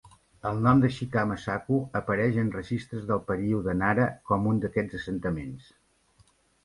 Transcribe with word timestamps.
El 0.51 0.61
nom 0.67 0.79
de 0.83 0.87
"Shikama-saku" 0.93 1.77
apareix 1.99 2.39
en 2.45 2.49
registres 2.55 3.05
del 3.11 3.21
període 3.29 3.77
Nara 3.83 4.09
com 4.31 4.49
un 4.53 4.63
d'aquests 4.65 4.99
assentaments. 5.01 5.69